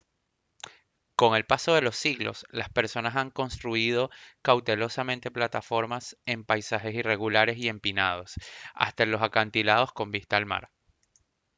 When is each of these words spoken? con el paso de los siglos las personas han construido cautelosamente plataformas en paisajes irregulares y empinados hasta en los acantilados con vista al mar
con 1.15 1.35
el 1.35 1.45
paso 1.45 1.75
de 1.75 1.81
los 1.83 1.95
siglos 1.95 2.47
las 2.49 2.69
personas 2.69 3.15
han 3.15 3.29
construido 3.29 4.09
cautelosamente 4.41 5.29
plataformas 5.29 6.17
en 6.25 6.43
paisajes 6.43 6.95
irregulares 6.95 7.57
y 7.59 7.67
empinados 7.69 8.33
hasta 8.73 9.03
en 9.03 9.11
los 9.11 9.21
acantilados 9.21 9.93
con 9.93 10.09
vista 10.09 10.37
al 10.37 10.47
mar 10.47 10.71